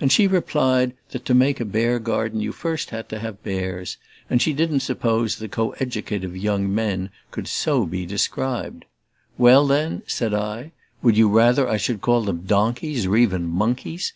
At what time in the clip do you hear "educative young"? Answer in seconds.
5.78-6.74